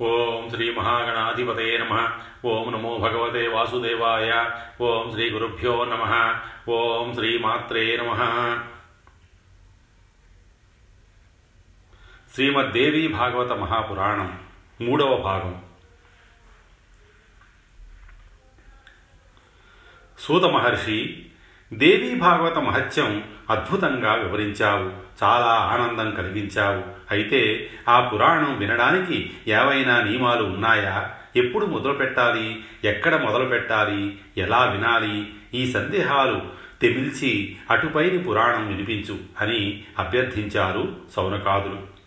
[0.00, 2.20] ఓం శ్రీ మహాగణాధిపతయ నమ.
[2.44, 4.50] ఓం నమో భగవతే వాసుదేవాయ.
[4.80, 6.04] ఓం శ్రీ గురుభ్యో నమ.
[6.68, 8.12] ఓం శ్రీ మాత్రే నమ.
[12.34, 14.40] శ్రీమద్దేవి భాగవత మహాపురాణం
[14.80, 15.62] మూడవ భాగం.
[20.18, 21.26] సూత మహర్షి
[21.72, 24.92] దేవీ భాగవత మహత్యం అద్భుతంగా వివరించావు
[25.24, 26.84] చాలా ఆనందం కలిగించావు.
[27.10, 31.10] అయితే ఆ పురాణం వినడానికి ఏవైనా నియమాలు ఉన్నాయా?
[31.36, 32.64] ఎప్పుడు మొదలు పెట్టాలి?
[32.84, 34.18] ఎక్కడ మొదలు పెట్టాలి?
[34.36, 35.34] ఎలా వినాలి?
[35.54, 36.42] ఈ సందేహాలు
[36.82, 41.98] తెమిల్చి అటుపైని పురాణం వినిపించు అని అభ్యర్థించారు సౌనకాదులు.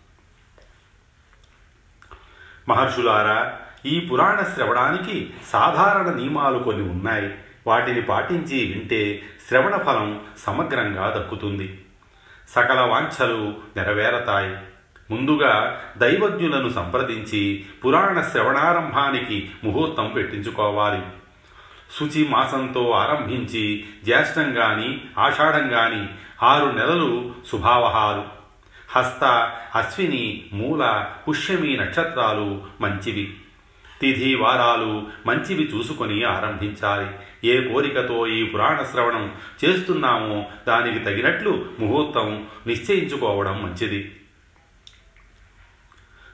[2.68, 7.34] మహర్షులారా ఈ పురాణ శ్రవణానికి సాధారణ నియమాలు కొన్ని ఉన్నాయి.
[7.66, 11.80] వాటిని పాటించి వింటే శ్రవణ ఫలం సమగ్రంగా దక్కుతుంది.
[12.48, 14.56] సకల వాంఛలు నెరవేరతాయి.
[15.10, 21.02] ముందుగా దైవజ్ఞులను సంప్రదించి పురాణ శ్రవణారంభానికి ముహూర్తం పెట్టించుకోవాలి.
[21.98, 26.08] శుచి మాసంతో ఆరంభించి జ్యేష్టం గాని ఆషాఢం గాని
[26.42, 28.24] ఆరు నెలలు శుభావహాలు
[28.90, 29.24] హస్త
[29.74, 33.36] అశ్విని మూల పుష్యమి నక్షత్రాలు మంచివి.
[34.02, 37.06] తిథి వారాలు మంచివి చూసుకొని ఆరంభించాలి.
[37.48, 39.32] ఏ కోరికతో ఈ పురాణ శ్రవణం
[39.64, 44.16] చేస్తున్నామో దానికి తగినట్లు ముహూర్తం నిశ్చయించుకోవడం మంచిది.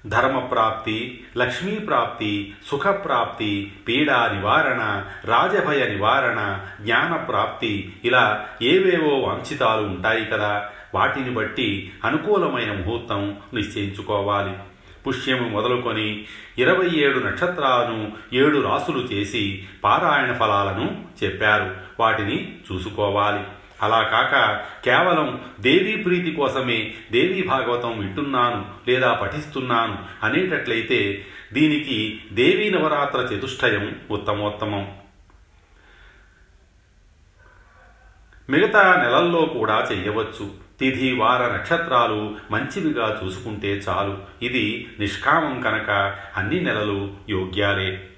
[0.06, 10.69] ధర్మప్రాప్తి లక్ష్మీప్రాప్తి సుఖప్రాప్తి పీడా నివారణ రాజభయ నివారణ జ్ఞానప్రాప్తి ఇలా ఏవేవో వాంఛితాలు ఉంటాయి కదా.
[10.94, 14.55] వాటిని బట్టి అనుకూలమైన ముహూర్తం నిశ్చయించుకోవాలి.
[15.09, 16.27] పుష్యము మొదలుకొని
[16.59, 21.77] ఇరవై ఏడు నక్షత్రాలను ఏడు రాసులు చేసి పారాయణ ఫలాలను చెప్పారు.
[22.00, 23.45] వాటిని చూసుకోవాలి.
[23.83, 33.20] అలా కాక కేవలం దేవీ ప్రీతి కోసమే దేవీ భాగవతం వింటున్నాను లేదా పఠిస్తున్నాను అనేటట్లయితే దీనికి దేవీ నవరాత్ర
[33.20, 34.95] చతుష్టయం ఉత్తమోత్తమం.
[38.50, 44.19] మిగతా నెలల్లో కూడా చెయ్యవచ్చు తిథి వార నక్షత్రాలు మంచివిగా చూసుకుంటే చాలు.
[44.43, 48.09] ఇది నిష్కామం కనుక అన్ని నెలలు యోగ్యాలే.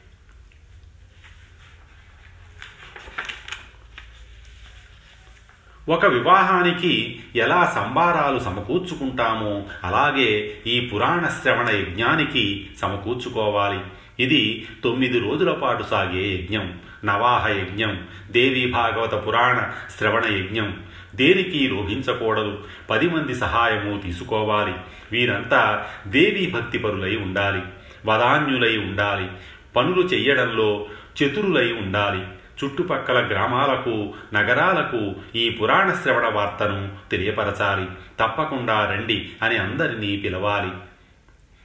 [5.88, 13.80] ఒక వివాహానికి ఎలా సంబారాలు సమకూర్చుకుంటామో అలాగే ఈ పురాణ శ్రవణ యజ్ఞానికి సమకూర్చుకోవాలి.
[14.20, 16.78] ఇది తొమ్మిది రోజుల పాటు సాగే యజ్ఞం.
[17.04, 18.06] నవాహ యజ్ఞం.
[18.30, 20.82] దేవీ భాగవత పురాణ శ్రవణ యజ్ఞం.
[21.14, 24.74] దేనికి లోభించకూడదు పది మంది సహాయము తీసుకోవాలి.
[25.12, 27.62] వీరంతా దేవీ భక్తిపరులై ఉండాలి.
[28.06, 29.28] వదాన్యులై ఉండాలి.
[29.76, 30.86] పనులు చెయ్యడంలో
[31.22, 32.24] చతురులై ఉండాలి.
[32.64, 37.86] చుట్టుపక్కల గ్రామాలకు నగరాలకు ఈ పురాణ శ్రవణ వార్తను తెలియపరచాలి.
[38.20, 40.70] తప్పకుండా రండి అని అందరినీ పిలవాలి.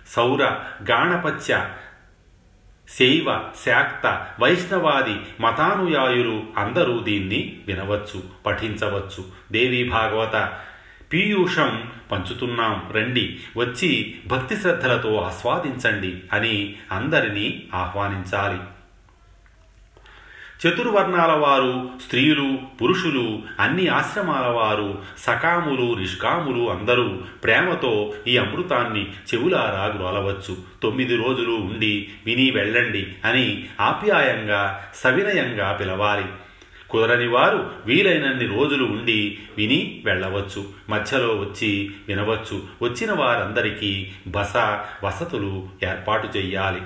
[0.08, 0.44] సౌర
[0.92, 1.70] గాణపత్య
[2.90, 9.26] శైవ శాక్త వైష్ణవాది మతానుయాయులు అందరూ దీన్ని వినవచ్చు పఠించవచ్చు.
[9.52, 10.54] దేవీ భాగవత
[11.14, 12.92] పీయూషం పంచుతున్నాం.
[12.92, 18.60] రండి వచ్చి భక్తి శ్రద్ధలతో ఆస్వాదించండి అని అందరినీ ఆహ్వానించాలి.
[20.68, 30.58] చతుర్వర్ణాల వారు స్త్రీలు పురుషులు అన్ని ఆశ్రమాల వారు సకాములు నిష్కాములు అందరూ ప్రేమతో ఈ అమృతాన్ని చెవులారా గ్రోలవచ్చు.
[30.84, 36.26] తొమ్మిది రోజులు ఉండి విని వెళ్ళండి అని ఆప్యాయంగా సవినయంగా పిలవాలి.
[36.90, 40.66] కుదరని వారు వీలైనన్ని రోజులు ఉండి విని వెళ్ళవచ్చు.
[40.90, 42.64] మధ్యలో వచ్చి వినవచ్చు.
[42.82, 44.54] వచ్చిన వారందరికీ బస
[45.04, 46.82] వసతులు ఏర్పాటు చేయాలి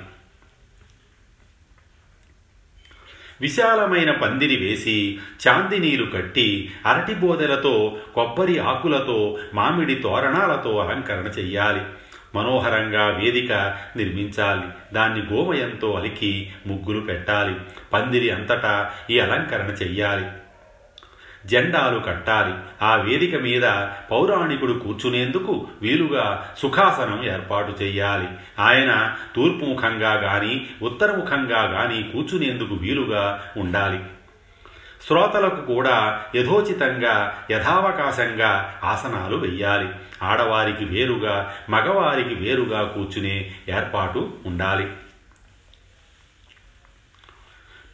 [3.41, 11.81] విశాలమైన పందిరి వేసి చాందినీరు కట్టి అరటి బోదెలతో కొబ్బరి ఆకులతో మామిడి తోరణాలతో అలంకరణ చెయ్యాలి.
[12.35, 13.51] మనోహరంగా వేదిక
[13.95, 14.95] నిర్మించాలి.
[14.95, 17.55] దాన్ని గోమయంతో అలికి ముగ్గులు పెట్టాలి.
[17.93, 20.25] పందిరి అంతటా ఈ అలంకరణ చెయ్యాలి.
[21.45, 22.53] జెండాలు కట్టాలి.
[22.81, 23.61] ఆ వేదిక మీద
[24.11, 28.27] పౌరాణికుడు కూర్చునేందుకు వీలుగా సుఖాసనం ఏర్పాటు చేయాలి.
[28.59, 34.03] ఆయన తూర్పుముఖంగా గాని ఉత్తరముఖంగా గాని కూర్చునేందుకు వీలుగా ఉండాలి.
[35.07, 39.89] శ్రోతలకు కూడా యథోచితంగా యథావకాశంగా ఆసనాలు వెయ్యాలి.
[40.23, 44.91] ఆడవారికి వేరుగా మగవారికి వేరుగా కూర్చునే ఏర్పాటు ఉండాలి.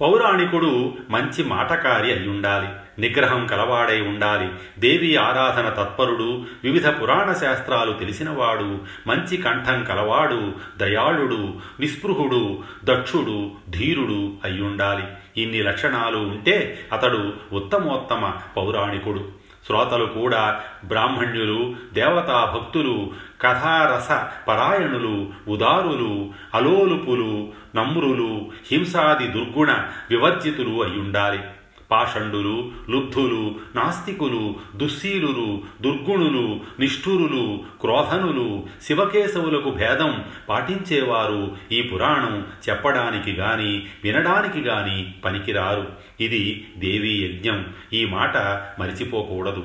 [0.02, 2.68] పౌరాణికుడు మంచి మాటకారి అయి ఉండాలి
[3.00, 4.50] నిగ్రహం కలవాడై ఉండాలి.
[4.80, 15.04] దేవి ఆరాధన తత్పరుడు వివిధ పురాణ శాస్త్రాలు తెలిసినవాడు మంచి కంఠం కలవాడు దయాళుడు నిస్పృహుడు దక్షుడు ధీరుడు అయ్యుండాలి.
[15.42, 19.46] ఇన్ని లక్షణాలు ఉంటే అతడు ఉత్తమోత్తమ పౌరాణికుడు.
[19.66, 24.12] శ్రోతలు కూడా బ్రాహ్మణ్యులు దేవతా భక్తులు కథారస
[24.48, 31.40] పరాయణులు ఉదారులు అలోలుపులు నమ్రులు హింసాది దుర్గుణ వివర్జితులు అయ్యుండాలి.
[31.92, 44.60] పాషండులు లుబ్ధులు నాస్తికులు దుశ్శీలులు దుర్గుణులు నిష్ఠురులు క్రోధనులు శివకేశవులకు భేదం పాటించేవారు ఈ పురాణం చెప్పడానికి గాని వినడానికి
[44.60, 45.88] గాని పనికిరారు.
[46.20, 47.66] ఇది దేవీ యజ్ఞం.
[47.94, 48.38] ఈ మాట
[48.80, 49.64] మరిచిపోకూడదు.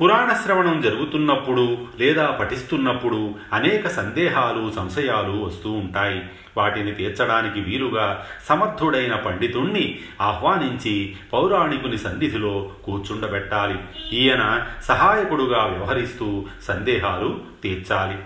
[0.00, 6.22] పురాణ శ్రవణం జరుగుతున్నప్పుడు లేదా పఠిస్తున్నప్పుడు అనేక సందేహాలు సంశయాలు వస్తూ ఉంటాయి.
[6.56, 13.78] వాటిని తీర్చడానికి వీలుగా సమర్థుడైన పండితుణ్ణి ఆహ్వానించి పౌరాణికుని సన్నిధిలో కూర్చుండబెట్టాలి.
[14.12, 18.18] ఈయన సహాయకుడుగా వ్యవహరిస్తూ సందేహాలు తీర్చాలి.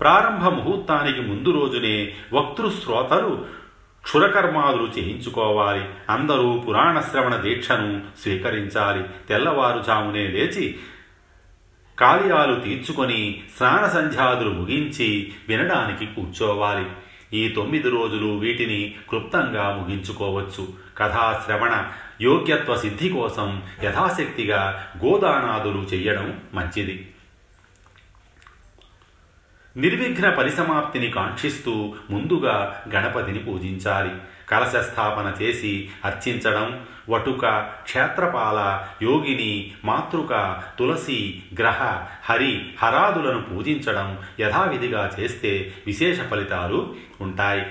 [0.00, 3.44] ప్రారంభ ముహూర్తానికి ముందు రోజునే వక్తృశ్రోతలు
[4.06, 5.88] క్షురకర్మాదులు చేయించుకోవాలి.
[6.10, 9.04] అందరూ పురాణ శ్రవణ దీక్షను స్వీకరించాలి.
[9.28, 10.78] తెల్లవారుజామునే లేచి
[11.98, 16.86] కార్యాలు తీర్చుకొని స్నాన సంధ్యాదులు ముగించి వినడానికి కూర్చోవాలి.
[17.32, 20.68] ఈ తొమ్మిది రోజులు వీటిని క్లుప్తంగా ముగించుకోవచ్చు.
[20.98, 27.10] కథాశ్రవణ యోగ్యత్వ సిద్ధి కోసం యథాశక్తిగా గోదానాదులు చెయ్యడం మంచిది.
[29.76, 34.10] నిర్విఘ్న పరిసమాప్తిని కాంక్షిస్తూ ముందుగా గణపతిని పూజించాలి.
[34.48, 37.46] కలశ స్థాపన చేసి అర్చించడం వటుక
[37.82, 47.66] క్షేత్రపాల యోగిని మాతృక తులసి గ్రహ హరి హరాదులను పూజించడం యథావిధిగా చేస్తే విశేష ఫలితాలు ఉంటాయి.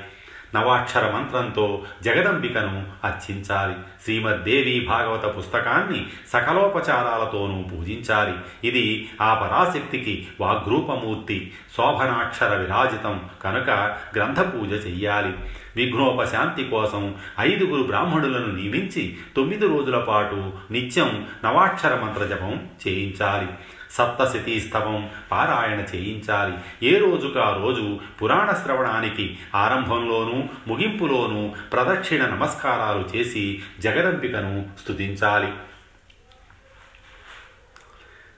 [0.56, 3.74] నవాక్షర మంత్రంతో జగదంబికను అర్చించాలి.
[4.04, 8.34] శ్రీమద్దేవి భాగవత పుస్తకాన్ని సకలోపచారాలతోనూ పూజించాలి.
[8.68, 11.54] ఇది ఆ పరాశక్తికి వాగ్రూపమూర్తి.
[11.78, 13.70] శోభనాక్షర విరాజితం కనుక
[14.16, 15.34] గ్రంథ పూజ చెయ్యాలి.
[15.76, 23.48] విఘ్నోపశాంతి కోసం ఐదుగురు బ్రాహ్మణులను నియమించి తొమ్మిది రోజుల పాటు నిత్యం నవాక్షర మంత్ర జపం చేయించాలి.
[23.98, 26.58] సప్తశతీ స్తవం పారాయణ చేయించాలి.
[26.90, 35.52] ఏ రోజుకు ఆ రోజు పురాణ శ్రవణానికి ఆరంభంలోనూ ముగింపులోనూ ప్రదక్షిణ నమస్కారాలు చేసి జగదంబికను స్తుతించాలి.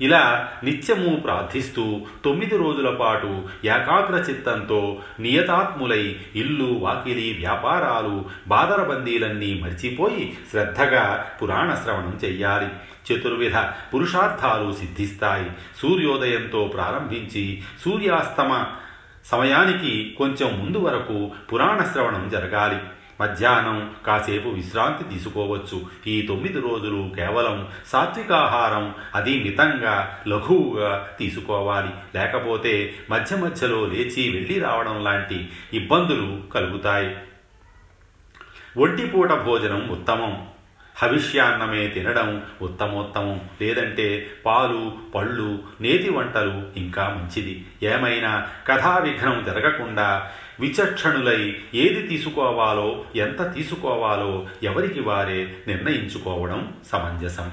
[0.00, 11.30] ఇలా నిత్యము ప్రార్థిస్తూ తొమ్మిది రోజుల పాటు ఏకాగ్ర చిత్తంతో నియతాత్ములై ఇల్లు వాకిలి వ్యాపారాలు బాదరబందీలన్నీ మర్చిపోయి శ్రద్ధగా
[11.42, 12.68] పురాణ శ్రవణం చెయ్యాలి.
[13.12, 13.52] చతుర్విధ
[13.94, 15.50] పురుషార్థాలు సిద్ధిస్తాయి.
[15.82, 18.66] సూర్యోదయంతో ప్రారంభించి సూర్యాస్తమ
[19.26, 22.78] సమయానికి కొంచెం ముందు వరకు పురాణ శ్రవణం జరగాలి.
[23.20, 25.82] మధ్యాహ్నం కాసేపు విశ్రాంతి తీసుకోవచ్చు.
[26.06, 31.88] ఈ తొమ్మిది రోజులు కేవలం సాత్వికాహారం అది మితంగా లఘువుగా తీసుకోవాలి.
[32.14, 37.16] లేకపోతే మధ్య మధ్యలో లేచి వెళ్ళి రావడం లాంటి ఇబ్బందులు కలుగుతాయి.
[38.78, 40.48] ఒంటిపూట భోజనం ఉత్తమం.
[40.96, 43.40] హవిష్యాన్నమే తినడం ఉత్తమోత్తమం.
[43.60, 47.66] లేదంటే పాలు పళ్ళు నేతి వంటలు ఇంకా మంచిది.
[47.82, 57.52] ఏమైనా కథా విఘ్నం జరగకుండా విచక్షణులై ఏది తీసుకోవాలో ఎంత తీసుకోవాలో ఎవరికి వారే నిర్ణయించుకోవడం సమంజసం.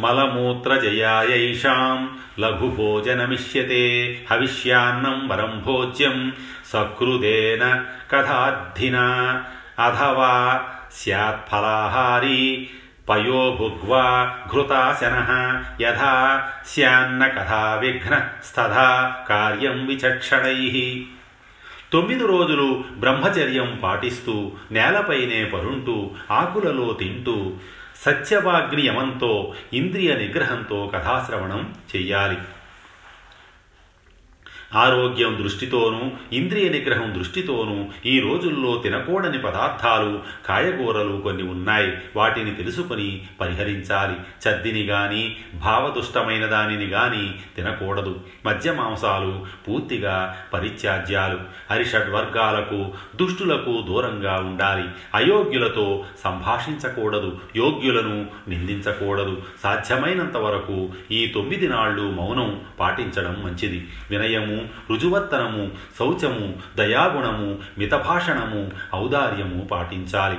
[0.00, 6.32] मलमूत्रजयायैषां लघुभोजनमिष्यते, हविष्यान्नं वरं भोज्यं
[6.64, 9.06] सकृदेन कथाद्धिना
[9.78, 12.68] अथवा स्यात्फलाहारी
[13.08, 21.17] पयो भुग्वा घृतासनः, यथा स्यान्न कथा विघ्नस्तथा कार्यं विचक्षणैः।
[21.92, 27.52] తొమ్మిది రోజులు బ్రహ్మచర్యం పాటిస్తూ నేలపైనే పరుంటూ ఆకులలో తింటూ
[27.96, 32.36] సత్యవాగ్ని యమంతో ఇంద్రియ నిగ్రహంతో కథాశ్రవణం చెయ్యాలి.
[34.74, 41.98] ఆరోగ్యం దృష్టితోనూ ఇంద్రియ నిగ్రహం దృష్టితోనూ ఈ రోజుల్లో తినకూడని పదార్థాలు కాయగూరలు కొన్ని ఉన్నాయి.
[42.16, 44.48] వాటిని తెలుసుకొని పరిహరించాలి.
[44.48, 48.20] చద్దిని గాని భావదుష్టమైన దానిని గాని తినకూడదు.
[48.46, 51.38] మద్య మాంసాలు పూర్తిగా పరిత్యాజ్యాలు.
[51.70, 54.88] హరిషడ్వర్గాలకు దుష్టులకు దూరంగా ఉండాలి.
[55.14, 57.38] అయోగ్యులతో సంభాషించకూడదు.
[57.56, 59.42] యోగ్యులను నిందించకూడదు.
[59.62, 63.88] సాధ్యమైనంత వరకు ఈ తొమ్మిది నాళ్ళు మౌనం పాటించడం మంచిది.
[64.10, 64.57] వినయము
[64.90, 70.38] రుజువర్తనము శౌచము దయాగుణము మితభాషణము ఔదార్యము పాటించాలి.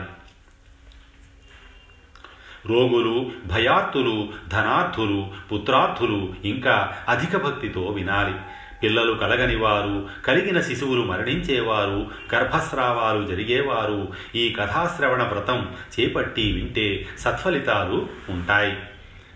[2.66, 8.36] రోగులు భయార్థులు ధనార్థులు పుత్రార్థులు ఇంకా అధిక భక్తితో వినాలి.
[8.84, 18.78] పిల్లలు కలగని వారు కలిగిన శిశువులు మరణించేవారు గర్భస్రావాలు జరిగేవారు ఈ కథాశ్రవణ వ్రతం చేపట్టి వింటే సత్ఫలితాలు ఉంటాయి.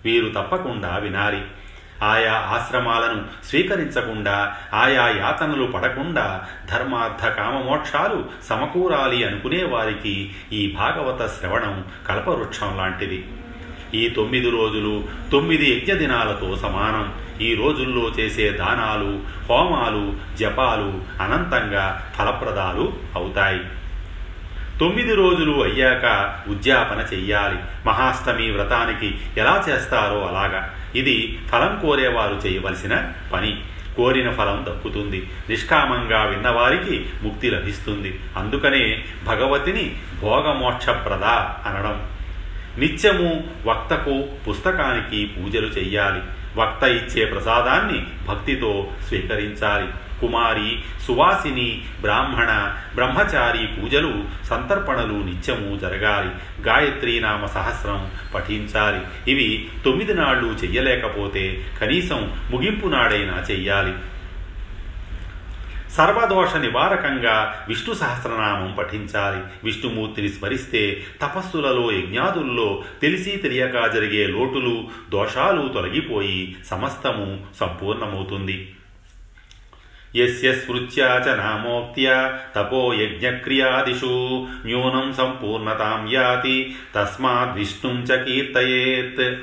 [0.06, 1.42] వీరు తప్పకుండా వినాలి.
[2.04, 12.78] ఆయా ఆశ్రమాలను స్వీకరించకుండా ఆయా యాతనలు పడకుండా ధర్మార్థ కామమోక్షాలు సమకూరాలి అనుకునే వారికి ఈ భాగవత శ్రవణం కల్పవృక్షం
[12.78, 13.26] లాంటిది.
[13.94, 17.14] ఈ తొమ్మిది రోజులు తొమ్మిది యజ్ఞ దినాలతో సమానం.
[17.42, 19.20] ఈ రోజుల్లో చేసే దానాలు
[19.50, 23.62] హోమాలు జపాలు అనంతంగా ఫలప్రదాలు అవుతాయి.
[24.80, 27.58] తొమ్మిది రోజులు అయ్యాక ఉద్యాపన చెయ్యాలి.
[27.86, 30.76] మహాష్టమి వ్రతానికి ఎలా చేస్తారో అలాగా.
[30.96, 33.62] ఇది ఫలం కోరేవారు చేయవలసిన పని.
[33.98, 35.30] కోరిన ఫలం దక్కుతుంది.
[35.50, 38.20] నిష్కామంగా విన్నవారికి ముక్తి లభిస్తుంది.
[38.38, 41.24] అందుకనే భగవతిని భోగమోక్షప్రద
[41.70, 42.08] అనడం.
[42.78, 46.22] నిత్యము వక్తకు పుస్తకానికి పూజలు చెయ్యాలి.
[46.56, 49.88] వక్త ఇచ్చే ప్రసాదాన్ని భక్తితో స్వీకరించాలి.
[50.22, 56.30] కుమారి సువాసిని బ్రాహ్మణ బ్రహ్మచారి పూజలు సంతర్పణలు నిత్యము జరగాలి.
[56.62, 59.32] గాయత్రీ నామ సహస్రం పఠించాలి.
[59.32, 63.94] ఇవి తొమ్మిది నాళ్ళు చెయ్యలేకపోతే కనీసం ముగింపు నాడైనా చెయ్యాలి.
[65.92, 69.44] సర్వదోష నివారకంగా విష్ణు సహస్రనామం పఠించాలి.
[69.64, 78.76] విష్ణుమూర్తిని స్మరిస్తే తపస్సులలో యజ్ఞాదుల్లో తెలిసి తెలియక జరిగే లోటులు దోషాలు తొలగిపోయి సమస్తము సంపూర్ణమవుతుంది.
[80.16, 89.38] యస్య స్మృత్యా చ నామోక్త్య తపో యజ్ఞక్రియాదిషు న్యూనం సంపూర్ణతాం యాతి తస్మాత్ విష్ణుం చ కీర్తయేత్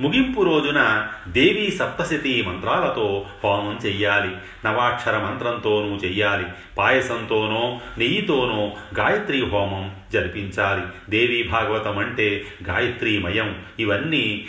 [0.00, 6.44] ముగింపు రోజున దేవీ సప్తశతి మంత్రాలతో హోమం చెయ్యాలి నవాక్షర మంత్రంతోనూ చెయ్యాలి
[6.78, 10.82] పాయసంతోనో నెయ్యితోనో గాయత్రి హోమం జరిపించాలి.
[11.10, 13.62] దేవీ భాగవతం అంటే గాయత్రీమయం.
[13.78, 14.46] ఇవన్నీ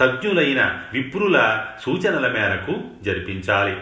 [0.00, 3.76] తజ్ఞులైన విప్రుల సూచనల మేరకు జరిపించాలి.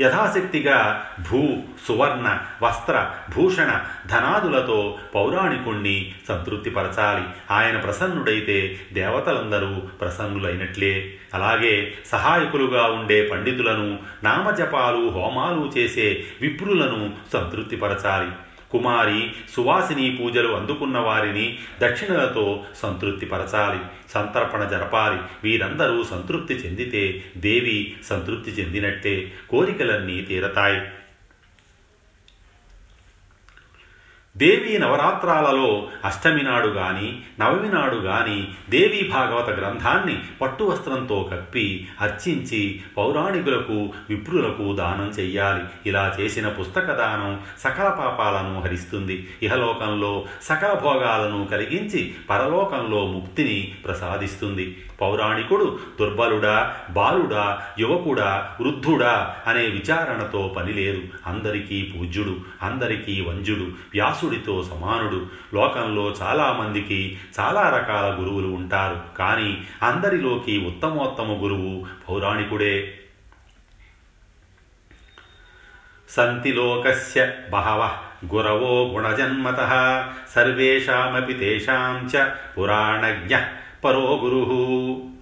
[0.00, 1.56] యథాశక్తిగా భూ
[1.88, 7.24] సువర్ణ వస్త్ర భూషణ ధనాదులతో పౌరాణికుణ్ణి సంతృప్తిపరచాలి.
[7.50, 11.14] ఆయన ప్రసన్నుడైతే దేవతలందరూ ప్రసన్నులైనట్లే.
[11.34, 18.30] అలాగే సహాయకులుగా ఉండే పండితులను నామజపాలు హోమాలు చేసే విప్రులను సంతృప్తిపరచాలి.
[18.70, 23.78] కుమారి సువాసిని పూజలు అందుకున్న వారిని దక్షిణలతో సంతృప్తిపరచాలి
[24.10, 25.20] సంతర్పణ జరపాలి.
[25.44, 29.32] వీరందరూ సంతృప్తి చెందితే దేవి సంతృప్తి చెందినట్టే.
[29.50, 30.80] కోరికలన్నీ తీరతాయి.
[34.36, 42.80] దేవీ నవరాత్రాలలో అష్టమి నాడు గాని నవమి నాడు గాని దేవీ భాగవత గ్రంథాన్ని పట్టు వస్త్రంతో కప్పి అర్చించి
[42.96, 45.64] పౌరాణికులకు విప్రులకు దానం చెయ్యాలి.
[45.86, 49.28] ఇలా చేసిన పుస్తక దానం సకల పాపాలను హరిస్తుంది.
[49.42, 54.76] ఇహలోకంలో సకల భోగాలను కలిగించి పరలోకంలో ముక్తిని ప్రసాదిస్తుంది.
[55.00, 65.26] పౌరాణికుడు దుర్బలుడా బాలుడా యువకుడా వృద్ధుడా అనే విచారణతో పనిలేదు అందరికీ పూజ్యుడు అందరికీ వంజుడు వ్యాసుడితో సమానుడు.
[65.54, 69.00] లోకంలో చాలామందికి చాలా రకాల గురువులు ఉంటారు.
[69.18, 73.00] కానీ అందరిలోకి ఉత్తమోత్తమ గురువు పౌరాణికుడే.
[76.08, 77.90] సంతిలోకస్య బహవ
[78.34, 79.56] గురవో గుణజన్మత
[80.34, 83.36] సర్వేషామపి తేషాం చ పురాణజ్ఞ
[83.84, 85.19] పరో గురు.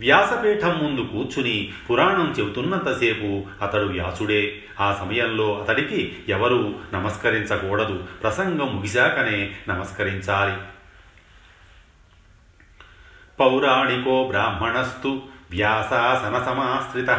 [0.00, 4.62] వ్యాసపీఠం ముందు కూర్చుని పురాణం చెబుతున్నంతసేపు అతడు వ్యాసుడే.
[4.80, 8.04] ఆ సమయంలో అతడికి ఎవరూ నమస్కరించకూడదు.
[8.22, 10.56] ప్రసంగం ముగిశాకనే నమస్కరించాలి.
[13.40, 17.10] పౌరాణికో బ్రాహ్మణస్తు వ్యాసాసన సమాశ్రిత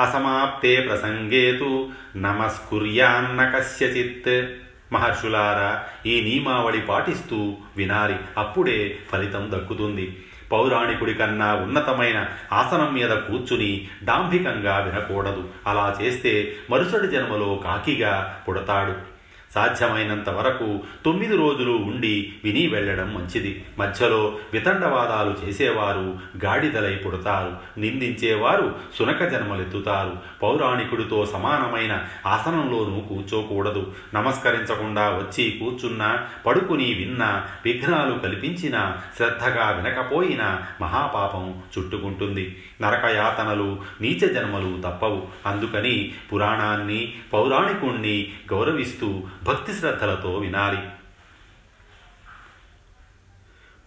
[0.00, 4.46] అసమాప్తే ప్రసంగేతు నమస్కుర్యాన్న కస్యచిత్.
[4.92, 8.16] మహర్షులారా ఈ నియమావళి పాటిస్తూ వినాలి.
[8.38, 10.24] అప్పుడే ఫలితం దక్కుతుంది.
[10.52, 15.48] పౌరాణికుడి కన్నా ఉన్నతమైన ఆసనం మీద కూర్చుని డాంభికంగా వినకూడదు.
[15.66, 19.15] అలా చేస్తే మరుసటి జన్మలో కాకిగా పుడతాడు.
[19.56, 23.64] సాధ్యమైనంత వరకు తొమ్మిది రోజులు ఉండి విని వెళ్ళడం మంచిది.
[23.78, 30.16] మధ్యలో వితండవాదాలు చేసేవారు గాడిదలై పుడతారు నిందించేవారు సునక జన్మలెత్తుతారు.
[30.42, 33.92] పౌరాణికుడితో సమానమైన ఆసనంలోనూ కూర్చోకూడదు.
[34.14, 42.62] నమస్కరించకుండా వచ్చి కూర్చున్నా పడుకుని విన్నా విఘ్నాలు కల్పించినా శ్రద్ధగా వినకపోయినా మహాపాపం చుట్టుకుంటుంది.
[42.82, 45.22] నరకయాతనలు నీచ జన్మలు తప్పవు.
[45.46, 50.78] అందుకని పురాణాన్ని పౌరాణికుణ్ణి గౌరవిస్తూ భక్తి శ్రద్ధలతో వినాలి.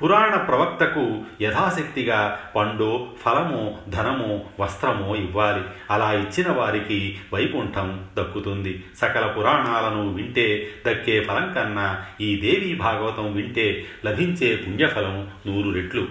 [0.04, 5.64] పురాణ ప్రవక్తకు యథాశక్తిగా పండో ఫలమో ధనమో వస్త్రమో ఇవ్వాలి.
[5.92, 8.84] అలా ఇచ్చిన వారికి వైకుంఠం దక్కుతుంది.
[8.98, 16.08] సకల పురాణాలను వింటే దక్కే ఫలం కన్నా ఈ దేవీ భాగవతం వింటే లభించే పుణ్యఫలం నూరు రెట్లు.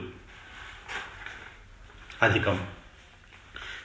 [2.23, 2.67] అధికం.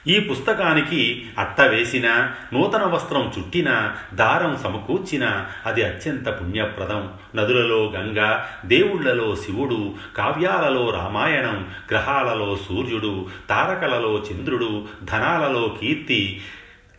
[0.06, 7.10] ఈ పుస్తకానికి అట్ట వేసిన నూతన వస్త్రం చుట్టిన దారం సమకూర్చిన అది అత్యంత పుణ్యప్రదం.
[7.34, 16.40] నదులలో గంగ దేవుళ్ళలో శివుడు కావ్యాలలో రామాయణం గ్రహాలలో సూర్యుడు తారకలలో చంద్రుడు ధనాలలో కీర్తి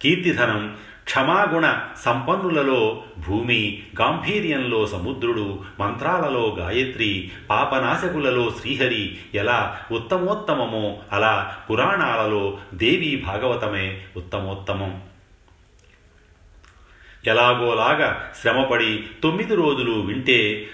[0.01, 13.23] కీర్తిధనం క్షమాగుణ సంపన్నులలో భూమి గాంభీర్యంలో సముద్రుడు మంత్రాలలో గాయత్రి పాపనాశకులలో శ్రీహరి ఎలా ఉత్తమోత్తమమో అలా పురాణాలలో దేవీ
[13.25, 15.01] భాగవతమే ఉత్తమోత్తమం.
[17.27, 20.67] ఎలాగోలాగా శ్రమపడి తొమ్మిది రోజులు వింటే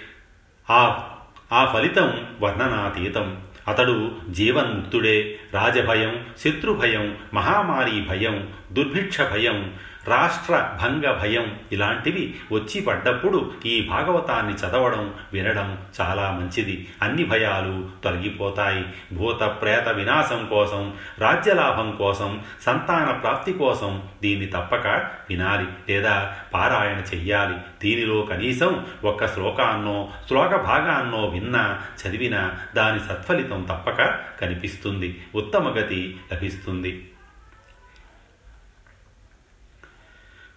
[0.70, 1.08] ఆ
[1.52, 3.42] ఆ ఫలితం వర్ణనాతీతం.
[3.68, 9.74] అతడు జీవన్ముక్తుడే రాజభయం శత్రుభయం మహామారి భయం దుర్భిక్ష భయం
[10.06, 16.88] రాష్ట్ర భంగ భయం ఇలాంటివి వచ్చి పడ్డప్పుడు ఈ భాగవతాన్ని చదవడం వినడం చాలా మంచిది.
[17.02, 18.84] అన్ని భయాలు తొలగిపోతాయి.
[19.14, 24.86] భూత ప్రేత వినాశం కోసం రాజ్యలాభం కోసం సంతాన ప్రాప్తి కోసం దీన్ని తప్పక
[25.30, 27.56] వినాలి లేదా పారాయణ చెయ్యాలి.
[27.82, 35.22] దీనిలో కనీసం ఒక్క శ్లోకాన్నో శ్లోక భాగాన్నో విన్నా చదివినా దాని సత్ఫలితం తప్పక కనిపిస్తుంది.
[35.34, 37.08] ఉత్తమగతి లభిస్తుంది.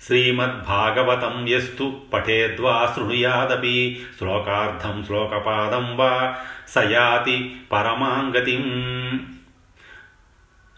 [0.05, 4.01] శ్రీమద్భాగవతం యస్తు పఠేద్వా శృణుయాదపి.
[4.17, 8.63] శ్లోకార్థం శ్లోకపాదం వా సయాతి పరమాంగతిం.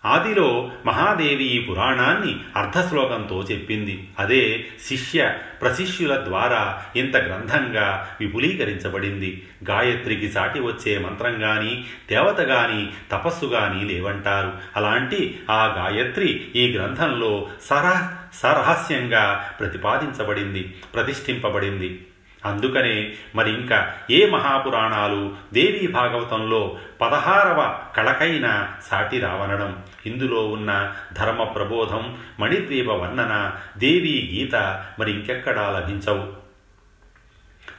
[0.06, 4.08] ఆదిలో మహాదేవి ఈ పురాణాన్ని అర్ధశ్లోకంతో చెప్పింది.
[4.20, 9.48] అదే శిష్య ప్రశిష్యుల ద్వారా ఇంత గ్రంథంగా విపులీకరించబడింది.
[9.70, 14.54] గాయత్రికి సాటి వచ్చే మంత్రం గాని దేవత గాని తపస్సు గాని లేవంటారు.
[14.76, 22.08] అలాంటి ఆ గాయత్రి ఈ గ్రంథంలో సరహ సరహస్యంగా ప్రతిపాదించబడింది ప్రతిష్ఠింపబడింది.
[22.46, 32.18] అందుకనే మరి ఇంకా ఏ మహాపురాణాలు దేవీ భాగవతంలో పదహారవ కళకైన సాటి రావనడం ఇందులో ఉన్న ధర్మ ప్రబోధం
[32.40, 34.56] మణిద్వీప వర్ణన దేవీ గీత
[35.00, 36.47] మరి ఇంకెక్కడా లభించవు.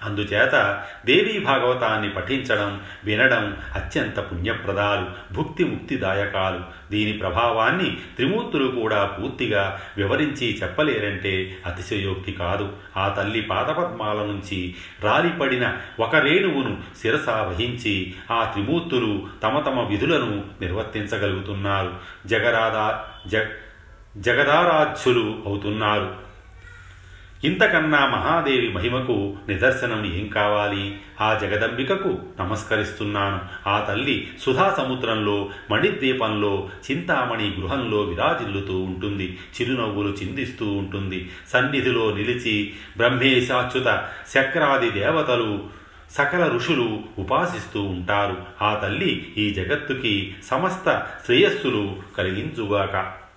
[0.04, 6.60] అందుచేత దేవీ భాగవతాన్ని పఠించడం వినడం అత్యంత పుణ్యప్రదాలు భుక్తి ముక్తిదాయకాలు.
[6.90, 12.72] దీని ప్రభావాన్ని త్రిమూర్తులు కూడా పూర్తిగా వివరించి చెప్పలేరంటే అతిశయోక్తి కాదు.
[12.96, 21.92] ఆ తల్లి పాదపద్మాల నుంచి రాలిపడిన ఒక రేణువును శిరస వహించి ఆ త్రిమూర్తులు తమ తమ విధులను నిర్వర్తించగలుగుతున్నారు.
[22.26, 23.36] జగరాధా జ
[24.18, 26.27] జగదారాధ్యులు అవుతున్నారు.
[27.44, 31.00] ఇంతకన్నా మహాదేవి మహిమకు నిదర్శనం ఏం కావాలి?
[31.20, 33.40] ఆ జగదంబికకు నమస్కరిస్తున్నాను.
[33.68, 39.38] ఆ తల్లి సుధా సముద్రంలో మణిద్వీపంలో చింతామణి గృహంలో విరాజిల్లుతూ ఉంటుంది.
[39.60, 41.30] చిరునవ్వులు చిందిస్తూ ఉంటుంది.
[41.48, 45.62] సన్నిధిలో నిలిచి బ్రహ్మేశాచ్యుత శక్రాది దేవతలు
[46.10, 48.36] సకల ఋషులు ఉపాసిస్తూ ఉంటారు.
[48.62, 53.27] ఆ తల్లి ఈ జగత్తుకి సమస్త శ్రేయస్సులు కలిగించుగాక.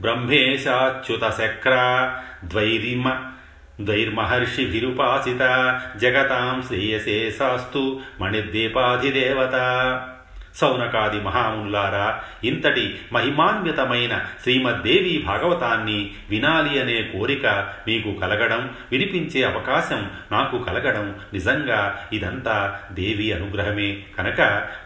[0.00, 3.16] బ్రహ్మేశాచ్యుతశక్రా ద్వైరిమ
[3.80, 8.00] ద్వైర్మహర్షిభిరుపాసిత జగతాం శ్రేయసే సాస్తు.
[8.20, 9.54] మణిద్వీపాధిదేవత.
[10.56, 17.46] సౌనకాది మహాముల్లారా ఇంతటి మహిమాన్వితమైన శ్రీమద్దేవి భాగవతాన్ని వినాలి అనే కోరిక
[17.88, 24.02] మీకు కలగడం వినిపించే అవకాశం నాకు కలగడం నిజంగా ఇదంతా దేవి అనుగ్రహమే.
[24.18, 24.40] కనుక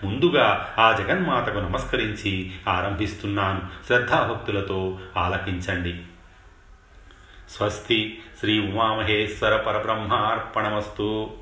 [0.04, 3.60] ముందుగా ఆ జగన్మాతకు నమస్కరించి ఆరంభిస్తున్నాను.
[3.86, 5.94] శ్రద్ధాభక్తులతో ఆలకించండి.
[7.50, 11.39] స్వస్తి శ్రీ ఉమామహేశ్వర పరబ్రహ్మార్పణమస్తు.